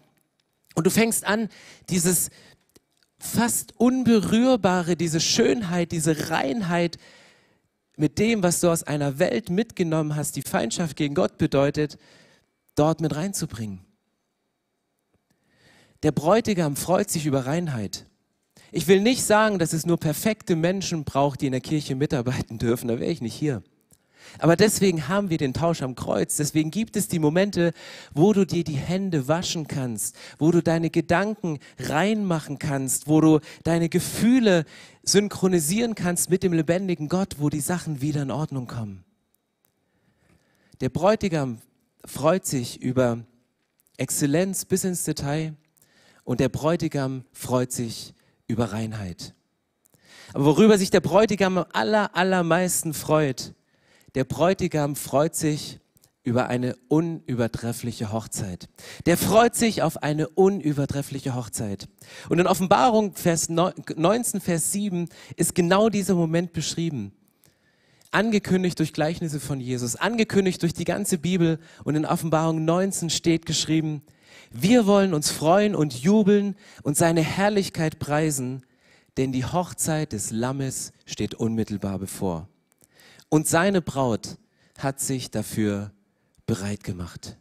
[0.74, 1.48] und du fängst an,
[1.90, 2.30] dieses
[3.20, 6.98] fast unberührbare, diese Schönheit, diese Reinheit
[7.96, 11.98] mit dem, was du aus einer Welt mitgenommen hast, die Feindschaft gegen Gott bedeutet,
[12.74, 13.78] dort mit reinzubringen.
[16.02, 18.06] Der Bräutigam freut sich über Reinheit.
[18.76, 22.58] Ich will nicht sagen, dass es nur perfekte Menschen braucht, die in der Kirche mitarbeiten
[22.58, 23.62] dürfen, da wäre ich nicht hier.
[24.38, 26.36] Aber deswegen haben wir den Tausch am Kreuz.
[26.36, 27.72] Deswegen gibt es die Momente,
[28.12, 33.40] wo du dir die Hände waschen kannst, wo du deine Gedanken reinmachen kannst, wo du
[33.64, 34.66] deine Gefühle
[35.04, 39.06] synchronisieren kannst mit dem lebendigen Gott, wo die Sachen wieder in Ordnung kommen.
[40.82, 41.62] Der Bräutigam
[42.04, 43.24] freut sich über
[43.96, 45.54] Exzellenz bis ins Detail
[46.24, 48.12] und der Bräutigam freut sich
[48.46, 49.34] über Reinheit.
[50.32, 53.54] Aber worüber sich der Bräutigam am aller, allermeisten freut,
[54.14, 55.78] der Bräutigam freut sich
[56.26, 58.68] über eine unübertreffliche Hochzeit.
[59.06, 61.88] Der freut sich auf eine unübertreffliche Hochzeit.
[62.28, 67.12] Und in Offenbarung Vers 19, Vers 7 ist genau dieser Moment beschrieben.
[68.10, 73.46] Angekündigt durch Gleichnisse von Jesus, angekündigt durch die ganze Bibel und in Offenbarung 19 steht
[73.46, 74.02] geschrieben,
[74.50, 78.64] wir wollen uns freuen und jubeln und seine Herrlichkeit preisen,
[79.16, 82.48] denn die Hochzeit des Lammes steht unmittelbar bevor.
[83.28, 84.38] Und seine Braut
[84.78, 85.92] hat sich dafür
[86.46, 87.36] bereit gemacht.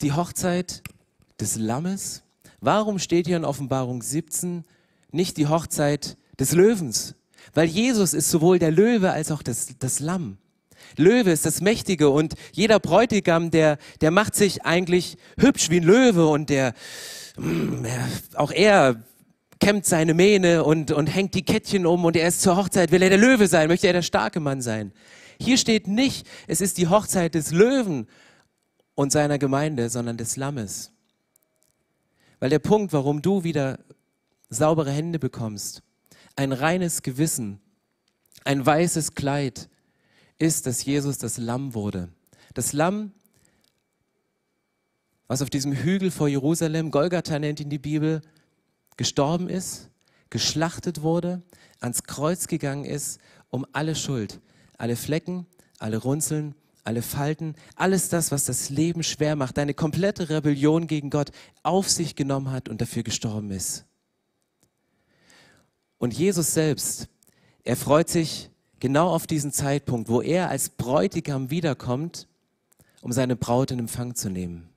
[0.00, 0.82] Die Hochzeit
[1.40, 2.22] des Lammes.
[2.60, 4.64] Warum steht hier in Offenbarung 17
[5.10, 7.14] nicht die Hochzeit des Löwens?
[7.54, 10.38] Weil Jesus ist sowohl der Löwe als auch das, das Lamm.
[10.96, 15.84] Löwe ist das Mächtige und jeder Bräutigam, der, der macht sich eigentlich hübsch wie ein
[15.84, 16.74] Löwe und der,
[17.36, 17.86] mm,
[18.34, 19.02] auch er
[19.60, 23.02] kämmt seine Mähne und, und hängt die Kettchen um und er ist zur Hochzeit, will
[23.02, 24.92] er der Löwe sein, möchte er der starke Mann sein.
[25.40, 28.06] Hier steht nicht, es ist die Hochzeit des Löwen
[28.94, 30.92] und seiner Gemeinde, sondern des Lammes.
[32.40, 33.78] Weil der Punkt, warum du wieder
[34.48, 35.82] saubere Hände bekommst,
[36.36, 37.60] ein reines Gewissen,
[38.44, 39.68] ein weißes Kleid,
[40.38, 42.08] ist, dass Jesus das Lamm wurde.
[42.54, 43.12] Das Lamm,
[45.26, 48.22] was auf diesem Hügel vor Jerusalem, Golgatha nennt ihn die Bibel,
[48.96, 49.90] gestorben ist,
[50.30, 51.42] geschlachtet wurde,
[51.80, 53.20] ans Kreuz gegangen ist,
[53.50, 54.40] um alle Schuld,
[54.76, 55.46] alle Flecken,
[55.78, 61.10] alle Runzeln, alle Falten, alles das, was das Leben schwer macht, deine komplette Rebellion gegen
[61.10, 61.30] Gott
[61.62, 63.84] auf sich genommen hat und dafür gestorben ist.
[65.98, 67.08] Und Jesus selbst,
[67.64, 72.26] er freut sich genau auf diesen Zeitpunkt, wo er als Bräutigam wiederkommt,
[73.02, 74.68] um seine Braut in Empfang zu nehmen.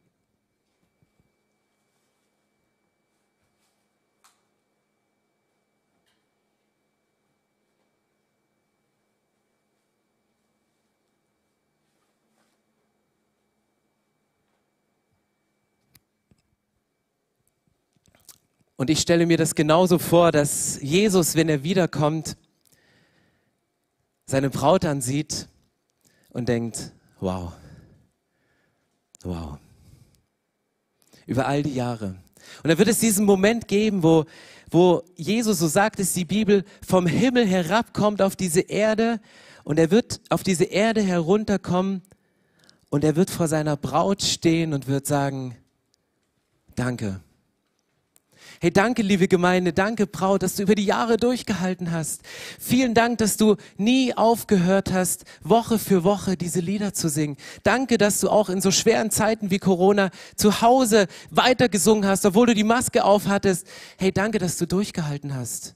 [18.82, 22.36] Und ich stelle mir das genauso vor, dass Jesus, wenn er wiederkommt,
[24.32, 25.48] seine Braut ansieht
[26.30, 27.52] und denkt, wow,
[29.24, 29.58] wow.
[31.28, 32.16] Über all die Jahre.
[32.64, 34.26] Und da wird es diesen Moment geben, wo,
[34.70, 39.20] wo Jesus, so sagt es die Bibel, vom Himmel herabkommt auf diese Erde
[39.64, 42.02] und er wird auf diese Erde herunterkommen
[42.90, 45.56] und er wird vor seiner Braut stehen und wird sagen,
[46.76, 47.22] danke
[48.64, 52.22] Hey, danke, liebe Gemeinde, danke, Braut, dass du über die Jahre durchgehalten hast.
[52.60, 57.38] Vielen Dank, dass du nie aufgehört hast, Woche für Woche diese Lieder zu singen.
[57.64, 62.46] Danke, dass du auch in so schweren Zeiten wie Corona zu Hause weitergesungen hast, obwohl
[62.46, 63.66] du die Maske aufhattest.
[63.98, 65.74] Hey, danke, dass du durchgehalten hast.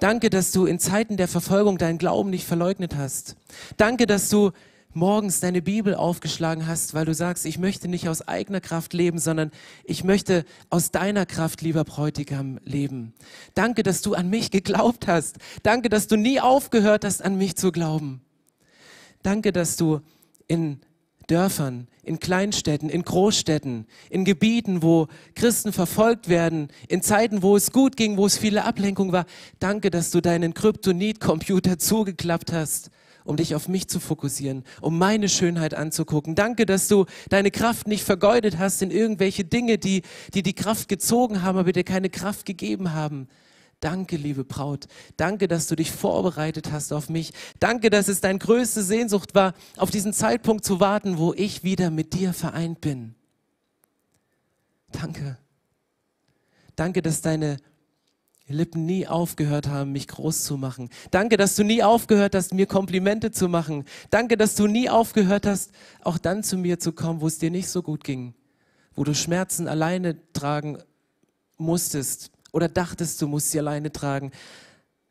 [0.00, 3.36] Danke, dass du in Zeiten der Verfolgung deinen Glauben nicht verleugnet hast.
[3.76, 4.50] Danke, dass du
[4.94, 9.18] morgens deine Bibel aufgeschlagen hast, weil du sagst, ich möchte nicht aus eigener Kraft leben,
[9.18, 9.50] sondern
[9.84, 13.12] ich möchte aus deiner Kraft, lieber Bräutigam, leben.
[13.54, 15.36] Danke, dass du an mich geglaubt hast.
[15.62, 18.20] Danke, dass du nie aufgehört hast, an mich zu glauben.
[19.22, 20.00] Danke, dass du
[20.46, 20.80] in
[21.26, 27.70] Dörfern, in Kleinstädten, in Großstädten, in Gebieten, wo Christen verfolgt werden, in Zeiten, wo es
[27.70, 29.26] gut ging, wo es viele Ablenkung war.
[29.58, 32.90] Danke, dass du deinen Kryptonit-Computer zugeklappt hast
[33.28, 36.34] um dich auf mich zu fokussieren, um meine Schönheit anzugucken.
[36.34, 40.02] Danke, dass du deine Kraft nicht vergeudet hast in irgendwelche Dinge, die,
[40.32, 43.28] die die Kraft gezogen haben, aber dir keine Kraft gegeben haben.
[43.80, 44.86] Danke, liebe Braut.
[45.18, 47.32] Danke, dass du dich vorbereitet hast auf mich.
[47.60, 51.90] Danke, dass es deine größte Sehnsucht war, auf diesen Zeitpunkt zu warten, wo ich wieder
[51.90, 53.14] mit dir vereint bin.
[54.90, 55.36] Danke.
[56.76, 57.58] Danke, dass deine
[58.48, 60.88] Lippen nie aufgehört haben, mich groß zu machen.
[61.10, 63.84] Danke, dass du nie aufgehört hast, mir Komplimente zu machen.
[64.10, 65.72] Danke, dass du nie aufgehört hast,
[66.02, 68.34] auch dann zu mir zu kommen, wo es dir nicht so gut ging,
[68.94, 70.78] wo du Schmerzen alleine tragen
[71.58, 74.32] musstest oder dachtest, du musst sie alleine tragen.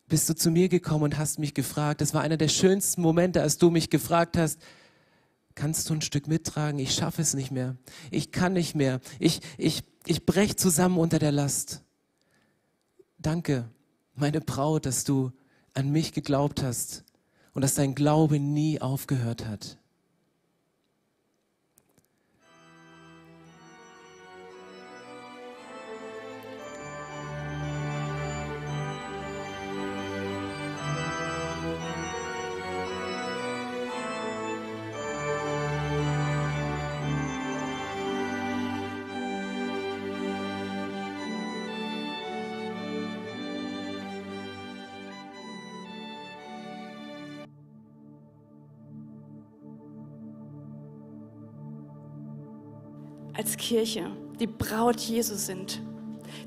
[0.08, 2.00] Bist du zu mir gekommen und hast mich gefragt.
[2.00, 4.58] Das war einer der schönsten Momente, als du mich gefragt hast,
[5.54, 6.78] kannst du ein Stück mittragen?
[6.78, 7.76] Ich schaffe es nicht mehr.
[8.10, 9.00] Ich kann nicht mehr.
[9.18, 11.82] Ich, ich, ich brech zusammen unter der Last.
[13.20, 13.68] Danke,
[14.14, 15.32] meine Braut, dass du
[15.74, 17.04] an mich geglaubt hast
[17.52, 19.77] und dass dein Glaube nie aufgehört hat.
[53.68, 54.10] Kirche
[54.40, 55.82] die Braut Jesus sind.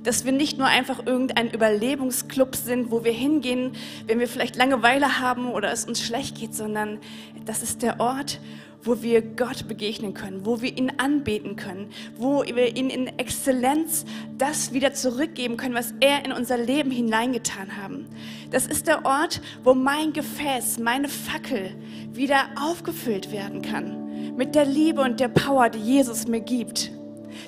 [0.01, 3.73] Dass wir nicht nur einfach irgendein Überlebensclub sind, wo wir hingehen,
[4.07, 6.97] wenn wir vielleicht Langeweile haben oder es uns schlecht geht, sondern
[7.45, 8.39] das ist der Ort,
[8.81, 14.05] wo wir Gott begegnen können, wo wir ihn anbeten können, wo wir ihn in Exzellenz
[14.39, 18.07] das wieder zurückgeben können, was er in unser Leben hineingetan haben.
[18.49, 21.75] Das ist der Ort, wo mein Gefäß, meine Fackel
[22.13, 26.91] wieder aufgefüllt werden kann mit der Liebe und der Power, die Jesus mir gibt,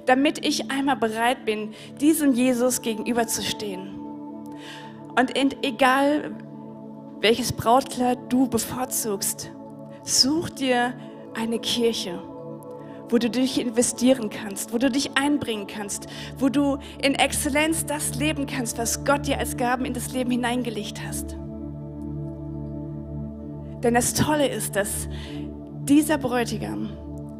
[0.06, 4.00] damit ich einmal bereit bin, diesem Jesus gegenüberzustehen.
[5.16, 6.32] Und egal,
[7.22, 9.52] welches Brautkleid du bevorzugst,
[10.04, 10.94] such dir
[11.36, 12.22] eine Kirche,
[13.10, 16.08] wo du dich investieren kannst, wo du dich einbringen kannst,
[16.38, 20.32] wo du in Exzellenz das leben kannst, was Gott dir als Gaben in das Leben
[20.32, 21.38] hineingelegt hast.
[23.84, 25.08] Denn das Tolle ist, dass
[25.84, 26.90] dieser Bräutigam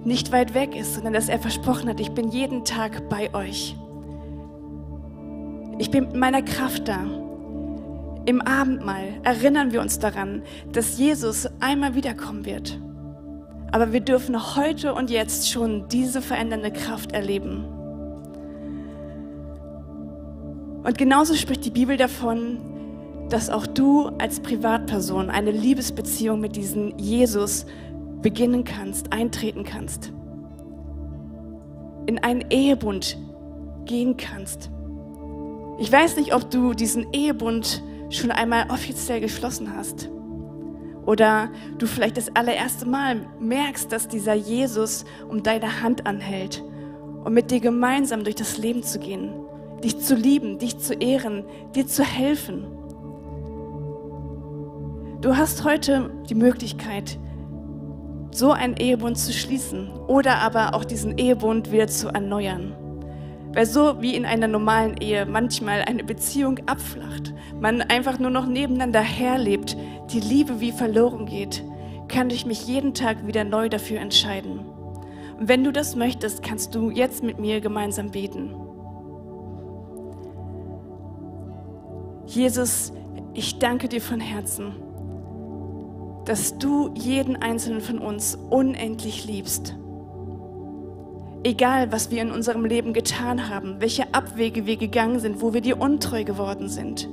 [0.06, 3.76] nicht weit weg ist, sondern dass er versprochen hat, ich bin jeden Tag bei euch.
[5.80, 7.00] Ich bin mit meiner Kraft da.
[8.26, 12.80] Im Abendmahl erinnern wir uns daran, dass Jesus einmal wiederkommen wird.
[13.72, 17.66] Aber wir dürfen heute und jetzt schon diese verändernde Kraft erleben.
[20.84, 22.60] Und genauso spricht die Bibel davon,
[23.30, 27.66] dass auch du als Privatperson eine Liebesbeziehung mit diesem Jesus
[28.24, 30.12] beginnen kannst, eintreten kannst,
[32.08, 33.18] in einen Ehebund
[33.86, 34.72] gehen kannst.
[35.78, 40.10] Ich weiß nicht, ob du diesen Ehebund schon einmal offiziell geschlossen hast
[41.06, 46.64] oder du vielleicht das allererste Mal merkst, dass dieser Jesus um deine Hand anhält,
[47.24, 49.34] um mit dir gemeinsam durch das Leben zu gehen,
[49.84, 51.44] dich zu lieben, dich zu ehren,
[51.76, 52.66] dir zu helfen.
[55.22, 57.18] Du hast heute die Möglichkeit,
[58.36, 62.76] so einen Ehebund zu schließen oder aber auch diesen Ehebund wieder zu erneuern.
[63.54, 68.48] Weil so wie in einer normalen Ehe manchmal eine Beziehung abflacht, man einfach nur noch
[68.48, 69.78] nebeneinander herlebt,
[70.12, 71.64] die Liebe wie verloren geht,
[72.08, 74.60] kann ich mich jeden Tag wieder neu dafür entscheiden.
[75.40, 78.56] Und wenn du das möchtest, kannst du jetzt mit mir gemeinsam beten.
[82.26, 82.92] Jesus,
[83.34, 84.74] ich danke dir von Herzen
[86.26, 89.76] dass du jeden einzelnen von uns unendlich liebst.
[91.44, 95.60] Egal, was wir in unserem Leben getan haben, welche Abwege wir gegangen sind, wo wir
[95.62, 97.10] dir untreu geworden sind.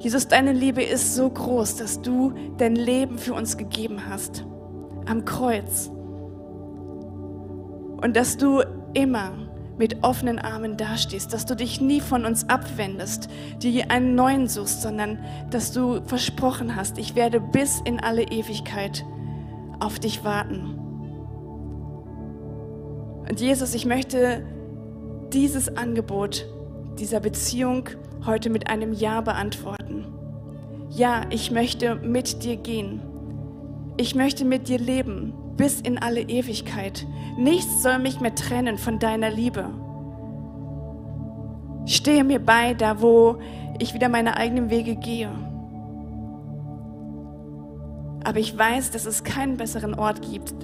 [0.00, 4.44] Jesus, deine Liebe ist so groß, dass du dein Leben für uns gegeben hast
[5.06, 5.90] am Kreuz.
[8.02, 8.62] Und dass du
[8.94, 9.45] immer
[9.78, 13.28] mit offenen Armen dastehst, dass du dich nie von uns abwendest,
[13.62, 15.18] dir einen neuen suchst, sondern
[15.50, 19.04] dass du versprochen hast, ich werde bis in alle Ewigkeit
[19.80, 20.78] auf dich warten.
[23.28, 24.42] Und Jesus, ich möchte
[25.32, 26.46] dieses Angebot
[26.98, 27.88] dieser Beziehung
[28.24, 30.06] heute mit einem Ja beantworten.
[30.90, 33.02] Ja, ich möchte mit dir gehen.
[33.98, 37.06] Ich möchte mit dir leben bis in alle Ewigkeit.
[37.36, 39.70] Nichts soll mich mehr trennen von deiner Liebe.
[41.86, 43.38] Stehe mir bei, da wo
[43.78, 45.30] ich wieder meine eigenen Wege gehe.
[48.24, 50.54] Aber ich weiß, dass es keinen besseren Ort gibt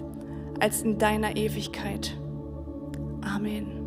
[0.58, 2.18] als in deiner Ewigkeit.
[3.22, 3.81] Amen.